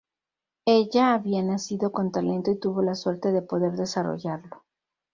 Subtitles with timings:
[0.65, 4.65] Ella había nacido con talento y tuvo la suerte de poder desarrollarlo.